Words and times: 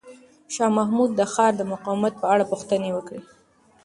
شاه 0.53 0.71
محمود 0.77 1.11
د 1.15 1.21
ښار 1.33 1.51
د 1.57 1.61
مقاومت 1.71 2.13
په 2.21 2.25
اړه 2.33 2.43
پوښتنې 2.51 2.89
وکړې. 2.93 3.21